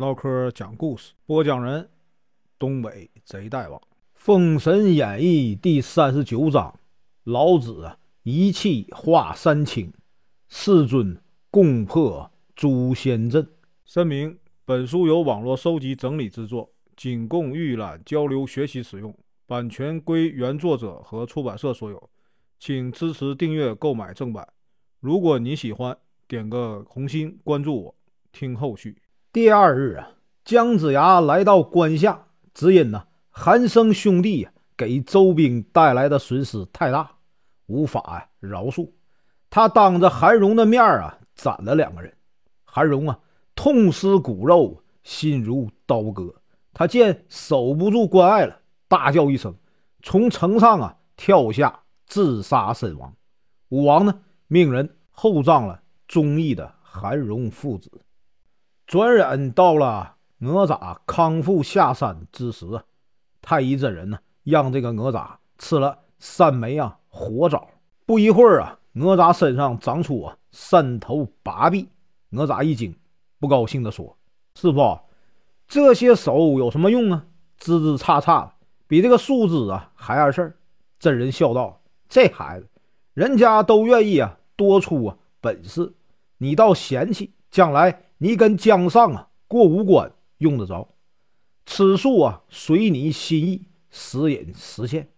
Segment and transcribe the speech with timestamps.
[0.00, 1.86] 唠嗑讲故事，播讲人：
[2.58, 3.78] 东北贼大王，
[4.14, 6.74] 《封神演义》第三十九章：
[7.24, 9.92] 老子一气化三清，
[10.48, 13.46] 世尊共破诛仙阵。
[13.84, 19.14] 声明：本书由网络收集整理制作，仅供预览、交流、学习使用，
[19.44, 22.10] 版权归原作者和出版社所有，
[22.58, 24.48] 请支持订阅、购买正版。
[25.00, 25.94] 如果你喜欢，
[26.26, 27.94] 点个红心，关注我。
[28.32, 28.96] 听后续。
[29.32, 30.10] 第二日啊，
[30.44, 37.08] 姜子牙来到关下，只因呢韩生兄弟给周兵带来的损失太大，
[37.66, 38.90] 无法啊饶恕。
[39.48, 42.12] 他当着韩荣的面啊斩了两个人。
[42.64, 43.20] 韩荣啊
[43.54, 46.34] 痛失骨肉，心如刀割。
[46.72, 48.56] 他见守不住关隘了，
[48.88, 49.54] 大叫一声，
[50.02, 53.14] 从城上啊跳下，自杀身亡。
[53.68, 57.88] 武王呢命人厚葬了忠义的韩荣父子。
[58.90, 62.66] 转眼到了哪吒康复下山之时，
[63.40, 65.28] 太乙真人呢让这个哪吒
[65.58, 67.70] 吃了三枚啊活枣。
[68.04, 71.88] 不一会儿啊，哪吒身上长出啊三头八臂。
[72.30, 72.92] 哪吒一惊，
[73.38, 74.18] 不高兴地说
[74.58, 74.98] ：“师傅，
[75.68, 77.24] 这些手有什么用啊？
[77.58, 78.52] 枝枝杈杈的，
[78.88, 80.56] 比这个树枝啊还碍事儿。”
[80.98, 82.68] 真人笑道：“这孩子，
[83.14, 85.94] 人家都愿意啊多出啊本事，
[86.38, 90.94] 你倒嫌弃，将来。”你跟江上啊过五关用得着，
[91.64, 95.08] 此术啊随你心意，时隐时现。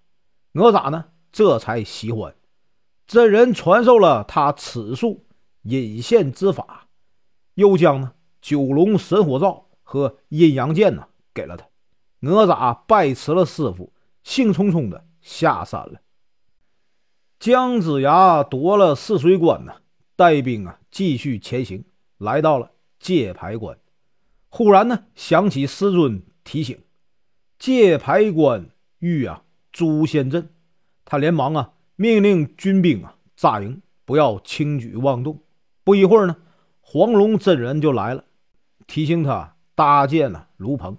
[0.53, 1.07] 哪吒呢？
[1.33, 2.33] 这才喜欢。
[3.09, 5.27] 真人传授了他此术
[5.63, 6.87] 隐现之法，
[7.55, 11.67] 又将呢九龙神火罩和阴阳剑呢给了他。
[12.21, 16.01] 哪吒拜辞了师傅，兴冲冲的下山了。
[17.41, 19.75] 姜子牙夺了泗水关呢，
[20.15, 21.85] 带兵啊继续前行，
[22.19, 22.71] 来到了。
[23.03, 23.77] 界牌关，
[24.49, 26.79] 忽然呢想起师尊提醒，
[27.59, 28.69] 界牌关
[29.01, 30.51] 遇啊诛仙阵，
[31.05, 35.43] 他连忙啊命令军兵啊扎营，不要轻举妄动。
[35.83, 36.37] 不一会儿呢，
[36.81, 38.25] 黄龙真人就来了，
[38.87, 40.97] 提醒他搭建了炉棚，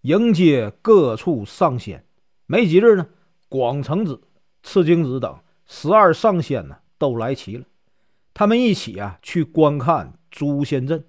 [0.00, 2.04] 迎接各处上仙。
[2.46, 3.06] 没几日呢，
[3.48, 4.20] 广成子、
[4.64, 7.64] 赤精子等十二上仙呢都来齐了，
[8.34, 11.04] 他们一起啊去观看诛仙阵。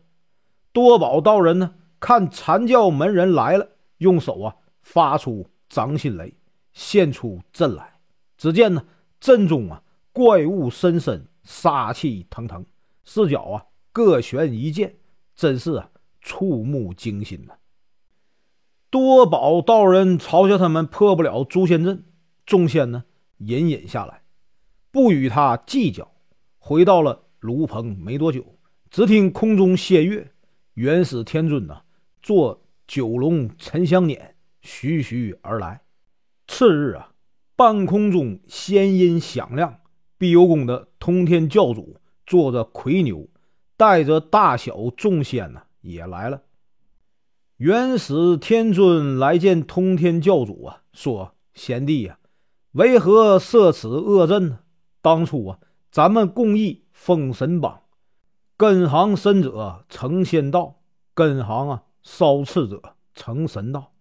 [0.75, 3.69] 多宝道人呢，看禅教门人来了，
[3.99, 6.35] 用手啊发出掌心雷，
[6.73, 7.93] 现出阵来。
[8.37, 8.85] 只见呢
[9.21, 9.81] 阵中啊
[10.11, 12.65] 怪物森森，杀气腾腾，
[13.05, 13.63] 四角啊
[13.93, 14.97] 各悬一剑，
[15.33, 17.53] 真是啊触目惊心呐。
[18.89, 22.03] 多宝道人嘲笑他们破不了诛仙阵，
[22.45, 23.05] 众仙呢
[23.37, 24.23] 隐隐下来，
[24.91, 26.11] 不与他计较。
[26.59, 28.43] 回到了炉棚没多久，
[28.89, 30.27] 只听空中仙乐。
[30.75, 31.83] 元始天尊呐，
[32.21, 34.19] 坐九龙沉香辇
[34.59, 35.81] 徐徐而来。
[36.47, 37.13] 次日啊，
[37.55, 39.79] 半空中仙音响亮，
[40.17, 43.29] 碧游宫的通天教主坐着魁牛，
[43.77, 46.43] 带着大小众仙呐也来了。
[47.55, 52.19] 元始天尊来见通天教主啊，说：“贤弟呀，
[52.73, 54.59] 为何设此恶阵呢？
[55.01, 55.59] 当初啊，
[55.89, 57.83] 咱们共议封神榜。”
[58.57, 60.79] 根行深者成仙道，
[61.13, 63.91] 根行啊稍次者成神道，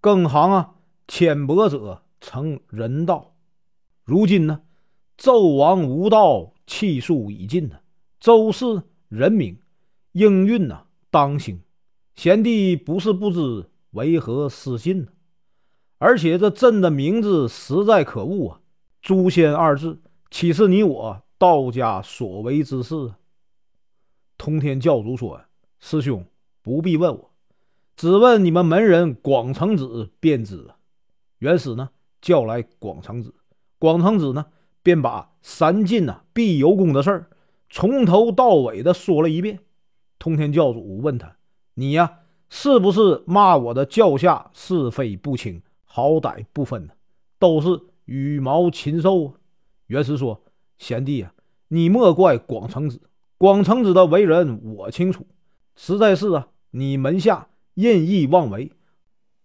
[0.00, 0.74] 根行啊
[1.08, 3.34] 浅薄者成人道。
[4.04, 4.60] 如今呢，
[5.18, 7.80] 纣王无道，气数已尽呢。
[8.20, 9.58] 周氏人名，
[10.12, 11.60] 应运呐当兴。
[12.14, 15.08] 贤弟不是不知，为何失信呢？
[15.98, 18.60] 而且这朕的名字实在可恶啊！
[19.02, 23.14] 诛仙二字，岂是你我道家所为之事？
[24.38, 25.42] 通天教主说
[25.80, 26.24] ：“师兄
[26.62, 27.30] 不必问我，
[27.96, 30.70] 只问你们门人广成子便知。”
[31.40, 31.90] 元始呢
[32.22, 33.34] 叫来广成子，
[33.78, 34.46] 广成子呢
[34.82, 37.30] 便把三晋呐碧游宫的事儿
[37.68, 39.58] 从头到尾的说了一遍。
[40.18, 41.36] 通天教主问他
[41.74, 46.92] ：“你呀，是不是骂我的教下是非不清，好歹不分呢？
[47.38, 47.68] 都是
[48.04, 49.34] 羽毛禽兽啊！”
[49.86, 50.42] 元始说
[50.78, 51.34] ：“贤弟啊，
[51.68, 53.02] 你莫怪广成子。”
[53.38, 55.24] 广成子的为人我清楚，
[55.76, 58.72] 实在是啊，你门下任意妄为，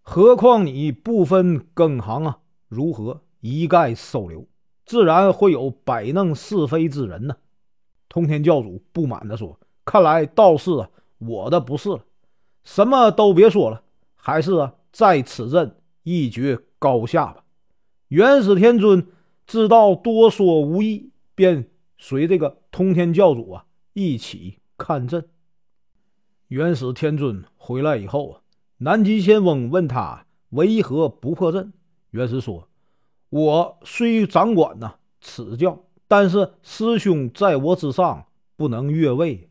[0.02, 4.48] 何况你不分更行啊，如何一概收留？
[4.84, 7.38] 自然会有摆弄是非之人呢。
[8.10, 10.90] 通天教主不满地说：“看来道士啊，
[11.20, 12.04] 我的不是了，
[12.64, 13.84] 什么都别说了，
[14.16, 17.44] 还是啊，在此阵一决高下吧。”
[18.10, 19.08] 元始天尊
[19.46, 21.70] 知道多说无益，便
[22.00, 23.66] 随这个通天教主啊。
[23.94, 25.30] 一起看阵。
[26.48, 28.42] 元始天尊回来以后啊，
[28.78, 31.74] 南极仙翁问他为何不破阵。
[32.12, 32.70] 元始说
[33.30, 39.50] ：“我虽掌管呐此教，但是师兄在我之上，不能越位。”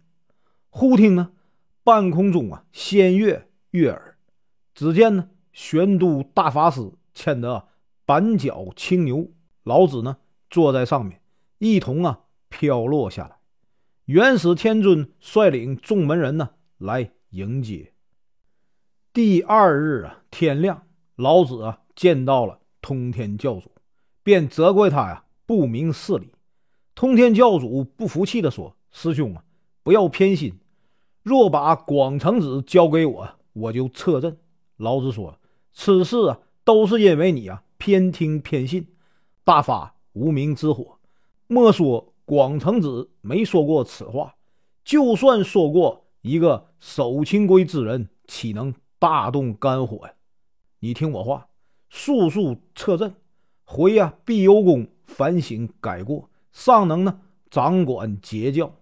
[0.70, 1.32] 忽听呢，
[1.82, 4.16] 半空中啊，仙乐悦耳。
[4.74, 7.68] 只见呢，玄都大法师牵着
[8.04, 9.30] 板脚青牛，
[9.64, 10.18] 老子呢
[10.48, 11.20] 坐在上面，
[11.58, 13.41] 一同啊飘落下来。
[14.06, 17.92] 元始天尊率领众门人呢来迎接。
[19.12, 20.82] 第二日啊，天亮，
[21.14, 22.58] 老子啊见到了。
[22.80, 23.70] 通天教主
[24.24, 26.32] 便责怪他呀，不明事理。
[26.96, 29.44] 通天教主不服气地说：“师兄啊，
[29.84, 30.58] 不要偏心。
[31.22, 34.36] 若把广成子交给我，我就撤阵。”
[34.78, 35.38] 老子说
[35.72, 38.88] ：“此事啊，都是因为你啊偏听偏信，
[39.44, 40.98] 大发无名之火。
[41.46, 44.36] 莫说广成子没说过此话，
[44.84, 50.12] 就算说过，一个守清规之人，岂能大动肝火呀？
[50.80, 51.48] 你听我话。”
[51.94, 53.14] 速速撤阵，
[53.64, 54.14] 回呀！
[54.24, 57.20] 碧幽宫反省改过，尚能呢
[57.50, 58.74] 掌管截教。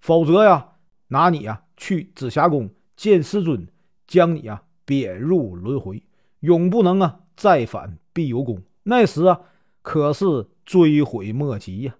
[0.00, 0.72] 否则呀，
[1.06, 3.68] 拿你呀去紫霞宫见师尊，
[4.08, 6.02] 将你呀贬入轮回，
[6.40, 8.60] 永不能啊再返碧游宫。
[8.82, 9.42] 那时啊，
[9.80, 11.94] 可是追悔莫及呀！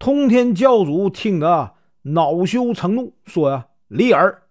[0.00, 4.44] 通天教主听得恼羞成怒，说呀：“李耳，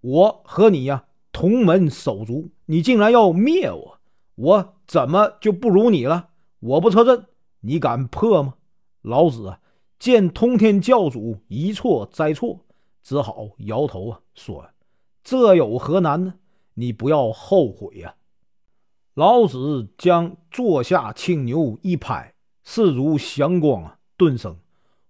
[0.00, 4.00] 我和你呀同门手足，你竟然要灭我！”
[4.34, 6.30] 我怎么就不如你了？
[6.58, 7.26] 我不撤阵，
[7.60, 8.54] 你敢破吗？
[9.02, 9.60] 老子啊，
[9.96, 12.66] 见通天教主一错再错，
[13.04, 14.68] 只好摇头啊，说
[15.22, 16.34] ：“这有何难呢？
[16.74, 18.16] 你不要后悔呀！”
[19.14, 24.58] 老子将坐下青牛一拍，四如祥光啊，顿生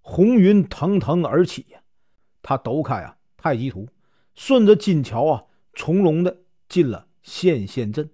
[0.09, 1.81] 红云腾腾而起呀。
[2.41, 3.89] 他抖开啊太极图，
[4.37, 5.45] 顺着金桥啊，
[5.75, 6.39] 从容的
[6.69, 8.09] 进了献仙镇。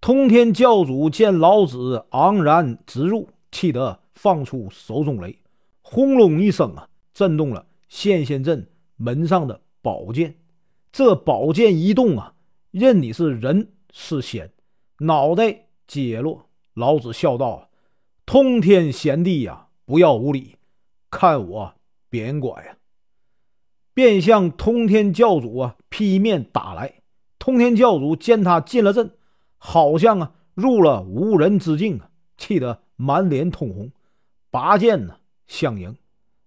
[0.00, 5.38] 通天教主见老子昂然直入，气得放出手中雷，
[5.80, 10.34] 轰隆一声啊，震动了献仙镇门上的宝剑。
[10.90, 12.34] 这宝剑一动啊，
[12.72, 14.52] 任你是人是仙，
[14.98, 16.50] 脑袋皆落。
[16.74, 17.70] 老子笑道
[18.26, 20.56] ：“通天贤弟呀，不要无礼，
[21.16, 21.74] 看我
[22.10, 22.76] 扁拐呀！”
[23.94, 27.02] 便向通天教主啊劈面打来。
[27.38, 29.12] 通天教主见他进了阵。
[29.56, 33.92] 好像啊，入了无人之境啊，气得满脸通红，
[34.50, 35.96] 拔剑呢相迎。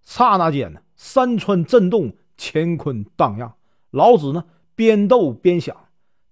[0.04, 3.56] 刹那间呢，山川震动，乾坤荡漾。
[3.92, 5.76] 老子呢边斗边想，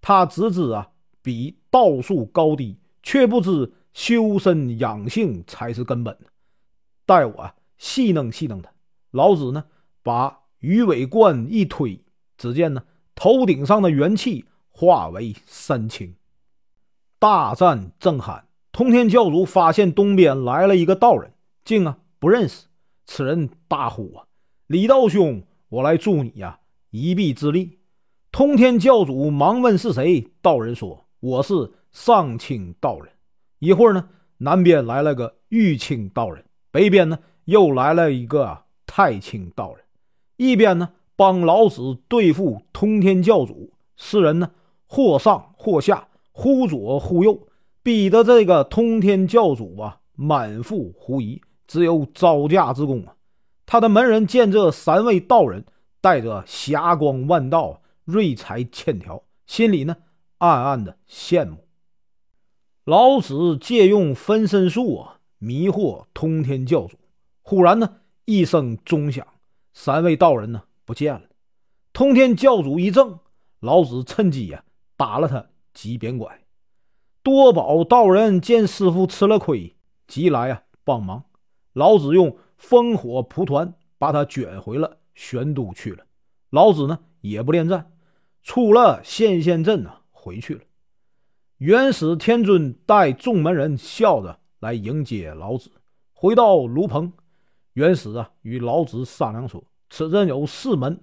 [0.02, 0.90] 他只知啊
[1.22, 6.16] 比道术高低，却不知修身养性才是根本。
[7.06, 8.72] 待我戏弄戏弄他。
[9.12, 9.66] 老子呢
[10.04, 12.04] 把鱼尾冠一推，
[12.38, 12.84] 只见呢
[13.16, 16.16] 头顶上的元气化为三清。
[17.18, 21.34] 大战正酣，通天教主发现东边来了一个道人，
[21.64, 22.68] 竟啊不认识。
[23.06, 24.26] 此人大呼啊
[24.68, 27.80] ：“李道兄，我来助你呀一臂之力。”
[28.32, 33.14] 通天教主忙问是谁，道人说：“我是上清道人。”
[33.60, 39.84] 一会儿呢，南边来了个玉清道人，北边呢又来了一个太清道人，
[40.38, 43.72] 一边呢帮老子对付通天教主。
[43.98, 44.52] 四人呢
[44.86, 46.08] 或上或下。
[46.38, 47.48] 忽左忽右，
[47.82, 53.16] 逼得这个通天教主啊满腹狐疑，只有招架之功啊。
[53.66, 55.64] 他的门人见这三位道人
[56.02, 59.96] 带着霞光万道、瑞才千条，心里呢
[60.40, 61.70] 暗暗的羡慕。
[62.84, 66.98] 老子借用分身术啊，迷惑通天教主。
[67.48, 69.26] 忽然呢，一声钟响，
[69.72, 71.22] 三位道人呢不见了。
[71.94, 73.20] 通天教主一怔，
[73.60, 74.64] 老子趁机呀
[74.98, 75.46] 打了他。
[75.72, 76.46] 几扁拐，
[77.22, 79.76] 多宝道人见师傅吃了亏，
[80.08, 81.26] 急来啊帮忙。
[81.74, 86.06] 老子用烽火蒲团把他卷回了玄都去了。
[86.50, 87.92] 老子呢也不恋战，
[88.42, 90.62] 出了献仙阵呢回去了。
[91.58, 95.70] 元始天尊带众门人笑着来迎接老子，
[96.14, 97.14] 回到炉棚。
[97.76, 101.02] 元始啊与老子商量说：“此阵有四门，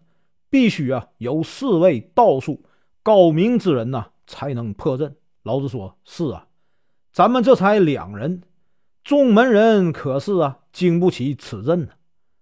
[0.50, 2.62] 必须啊有四位道术
[3.02, 5.16] 高明之人呐。”才能破阵。
[5.42, 6.46] 老子说：“是啊，
[7.12, 8.42] 咱们这才两人，
[9.04, 11.92] 众门人可是啊经不起此阵呢。”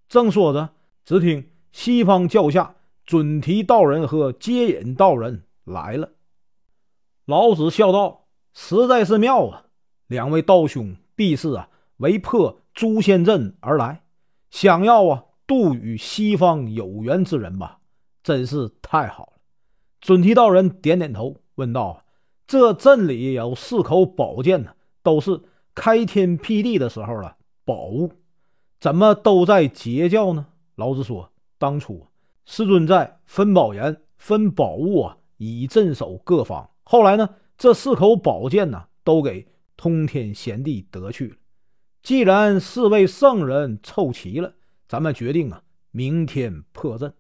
[0.09, 0.69] 正说着，
[1.05, 6.11] 只听西方脚下准提道人和接引道人来了。
[7.25, 9.65] 老子笑道：“实在是妙啊！
[10.07, 14.05] 两位道兄必是啊为破诛仙阵而来，
[14.51, 17.79] 想要啊度与西方有缘之人吧？
[18.23, 19.33] 真是太好了。
[20.01, 22.05] 准提道人点点头，问道
[22.47, 25.41] ：“这镇里有四口宝剑呢，都是
[25.75, 28.13] 开天辟地的时候了宝物，
[28.79, 32.07] 怎么都在截教呢？”老子说：“当初
[32.45, 36.71] 师尊在分宝岩、分宝物啊，以镇守各方。
[36.83, 41.37] 后来呢，这四口宝剑呢，都给通天贤帝得去了。
[42.03, 44.55] 既然四位圣人凑齐了，
[44.89, 47.13] 咱们决定啊，明天破阵。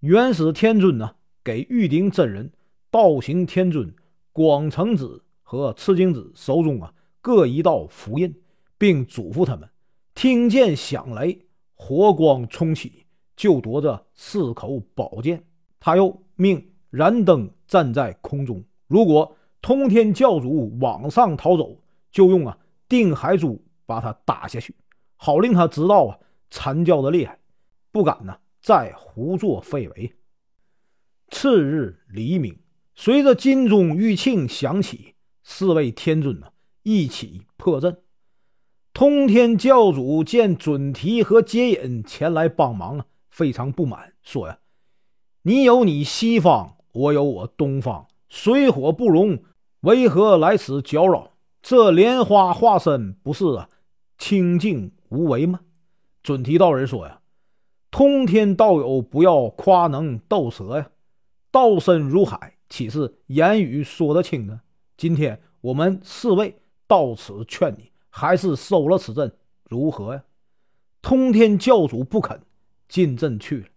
[0.00, 2.52] 元始天尊呢？”给玉鼎真人、
[2.90, 3.94] 道行天尊、
[4.30, 8.34] 广成子和赤精子手中啊各一道符印，
[8.76, 9.66] 并嘱咐他们：
[10.14, 15.42] 听见响雷，火光冲起，就夺着四口宝剑。
[15.80, 24.72] 他又命燃灯站在空中，如果通天教主往上逃走，就用啊定海珠把他打下去，
[25.16, 26.16] 好令他知道啊
[26.48, 27.40] 禅教的厉害，
[27.90, 30.14] 不敢呢再胡作非为。
[31.28, 32.56] 次日黎明，
[32.94, 36.46] 随着金钟玉磬响起，四位天尊呢
[36.84, 38.00] 一起破阵。
[38.92, 44.60] 通天教主见准提和接引前来帮忙啊，非常不满，说呀
[45.42, 49.42] ：“你有你西方，我有我东方，水火不容，
[49.80, 51.32] 为何来此搅扰？
[51.62, 53.68] 这莲花化身不是啊
[54.20, 55.60] 清净无为吗？”
[56.22, 57.20] 准提道人说呀
[57.90, 60.90] ：“通天道友不要夸能斗舌呀。”
[61.50, 64.60] 道深如海，岂是言语说得清呢？
[64.96, 66.54] 今天我们四位
[66.86, 69.32] 到此劝你，还是收了此阵
[69.64, 70.22] 如何呀？
[71.02, 72.40] 通天教主不肯
[72.86, 73.68] 进阵去了。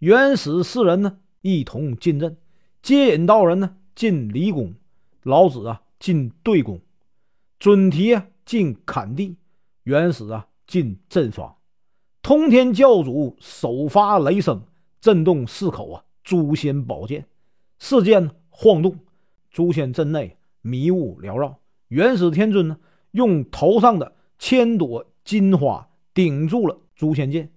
[0.00, 2.36] 元始四人呢，一同进阵。
[2.82, 4.74] 接引道人呢，进离宫；
[5.22, 6.80] 老子啊，进对宫；
[7.58, 9.36] 准提啊，进坎地；
[9.86, 11.58] 元始啊，进阵方。
[12.20, 14.64] 通天教主首发雷声，
[15.00, 16.02] 震动四口啊。
[16.24, 17.28] 诛仙宝剑，
[17.78, 18.98] 世间晃动，
[19.48, 21.60] 诛仙阵内迷雾缭绕。
[21.86, 22.78] 元始天尊呢，
[23.12, 27.52] 用头上的千朵金花顶住了诛仙剑。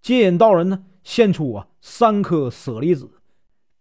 [0.00, 3.10] 接引道人呢，献出啊三颗舍利子，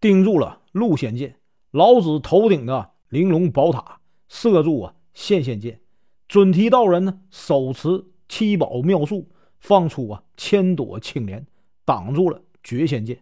[0.02, 1.38] 顶住了戮仙剑。
[1.72, 5.80] 老子头顶的玲珑宝塔射住啊现仙剑。
[6.28, 9.28] 准提道人呢，手持七宝妙术，
[9.60, 11.46] 放出啊千朵青莲，
[11.86, 13.20] 挡住了绝仙剑。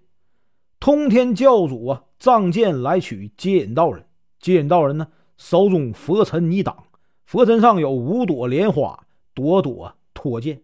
[0.79, 4.05] 通天教主啊，仗剑来取接引道人。
[4.39, 6.85] 接引道人呢，手中佛尘一挡，
[7.25, 10.61] 佛尘上有五朵莲花，朵朵托剑。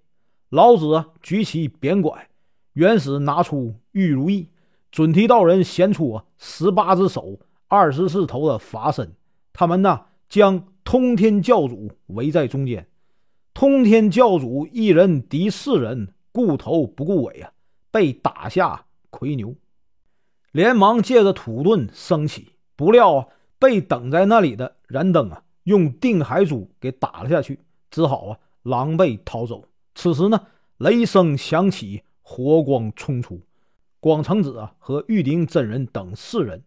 [0.50, 2.30] 老子啊，举起扁拐，
[2.74, 4.50] 元始拿出玉如意，
[4.90, 9.14] 准提道人显出啊十八只手，二十四头的法身。
[9.54, 12.88] 他们呢，将通天教主围在中间。
[13.54, 17.52] 通天教主一人敌四人，顾头不顾尾啊，
[17.92, 19.54] 被打下魁牛。
[20.54, 23.28] 连忙借着土遁升起，不料啊，
[23.60, 27.60] 被等在那里的燃灯啊，用定海珠给打了下去，
[27.92, 29.66] 只好啊，狼狈逃走。
[29.94, 30.42] 此时呢，
[30.78, 33.42] 雷声响起，火光冲出，
[34.00, 36.64] 广成子啊和玉鼎真人等四人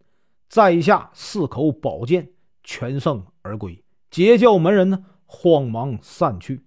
[0.47, 2.29] 摘下四口宝剑，
[2.63, 3.83] 全胜而归。
[4.11, 6.65] 截教门人呢，慌忙散去。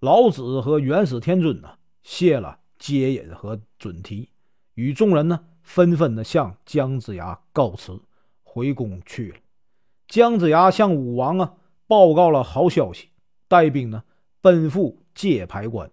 [0.00, 4.28] 老子和元始天尊呢，谢了接引和准提，
[4.74, 5.46] 与众人呢。
[5.62, 8.02] 纷纷的向姜子牙告辞，
[8.42, 9.38] 回宫去了。
[10.06, 11.54] 姜子牙向武王啊
[11.86, 13.08] 报告了好消息，
[13.48, 14.04] 带兵呢
[14.42, 15.90] 奔赴界牌关。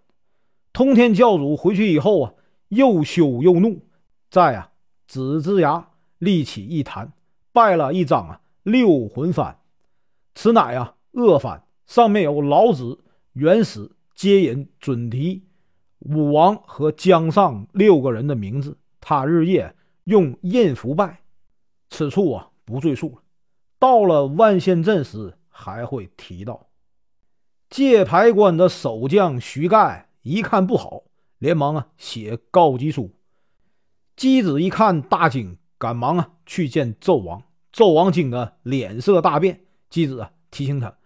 [0.74, 2.34] 通天教主回去以后啊，
[2.68, 3.88] 又羞又怒，
[4.30, 4.74] 在啊
[5.08, 7.14] 子之牙立起一坛，
[7.54, 9.56] 拜了一张啊六魂幡，
[10.34, 15.44] 此乃啊恶幡，上面有老子、元始、接引、准提、
[16.00, 18.78] 武王和姜尚六个人的名字。
[19.00, 21.22] 他日夜用印符拜，
[21.90, 23.22] 此处啊不赘述了。
[23.80, 26.68] 到了万仙阵时还会提到。
[27.70, 31.04] 界牌关的守将徐盖一看不好，
[31.40, 33.16] 连忙啊写告急书。
[34.16, 37.42] 姬子一看大惊，赶忙啊去见纣王。
[37.74, 39.62] 纣王惊得脸色大变。
[39.92, 40.98] 姬子啊提醒他，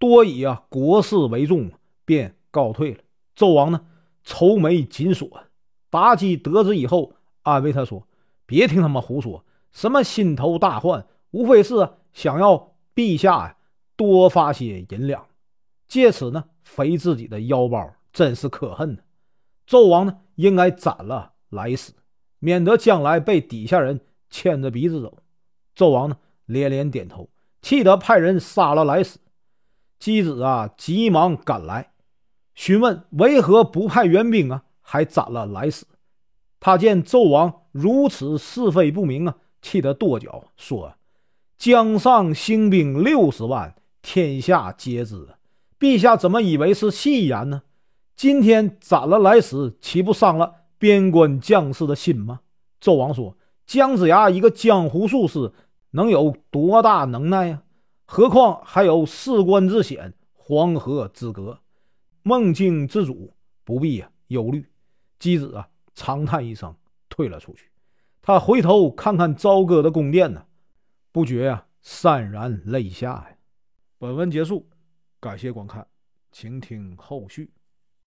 [0.00, 1.70] 多以啊国事为重，
[2.04, 3.00] 便告退了。
[3.36, 3.86] 纣王呢
[4.24, 5.44] 愁眉紧锁。
[5.88, 7.12] 妲己得知以后。
[7.42, 8.06] 安慰他说
[8.44, 13.56] ：“别听他们胡说，什么心头大患，无非是想要陛下呀
[13.96, 15.26] 多发些银两，
[15.88, 19.02] 借此呢肥自己的腰包，真是可恨呢。
[19.66, 21.92] 纣王呢应该斩了来使，
[22.40, 25.16] 免得将来被底下人牵着鼻子走。”
[25.74, 27.30] 纣王呢连连点头，
[27.62, 29.18] 气得派人杀了来使。
[29.98, 31.92] 姬子啊急忙赶来，
[32.54, 35.84] 询问为何不派援兵啊，还斩了来使。
[36.58, 40.94] 他见纣王如此是非不明啊，气得跺脚，说
[41.58, 45.28] ：“江上兴兵六十万，天下皆知。
[45.78, 47.62] 陛下怎么以为是戏言呢？
[48.16, 52.40] 今天斩了来使，岂不伤了边关将士的心吗？”
[52.80, 53.36] 纣王说
[53.66, 55.52] ：“姜子牙一个江湖术士，
[55.90, 57.62] 能有多大能耐呀？
[58.04, 61.60] 何况还有事关之险，黄河之隔，
[62.22, 64.66] 梦境之主，不必呀忧虑。”
[65.18, 66.74] 姬子啊，长叹一声，
[67.08, 67.70] 退了出去。
[68.22, 70.44] 他回头看看朝歌的宫殿呢，
[71.12, 73.36] 不觉呀潸然泪下呀。
[73.98, 74.68] 本文结束，
[75.20, 75.86] 感谢观看，
[76.32, 77.50] 请听后续。